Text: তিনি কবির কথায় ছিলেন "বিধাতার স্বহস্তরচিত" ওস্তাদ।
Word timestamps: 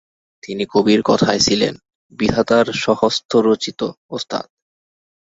তিনি 0.43 0.63
কবির 0.65 1.01
কথায় 1.05 1.39
ছিলেন 1.39 1.73
"বিধাতার 2.19 2.65
স্বহস্তরচিত" 2.73 3.81
ওস্তাদ। 4.09 4.45